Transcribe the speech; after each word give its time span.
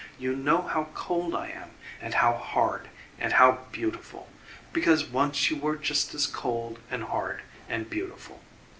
You 0.17 0.35
know 0.35 0.63
how 0.63 0.87
cold 0.95 1.35
I 1.35 1.49
am 1.51 1.73
and 2.01 2.15
how 2.15 2.33
hard 2.33 2.89
and 3.19 3.33
how 3.33 3.59
beautiful, 3.71 4.29
because 4.73 5.05
once 5.05 5.51
you 5.51 5.57
were 5.57 5.75
just 5.75 6.15
as 6.15 6.25
cold 6.25 6.79
and 6.89 7.03
hard 7.03 7.43
and 7.69 7.87
beautiful." 7.87 8.41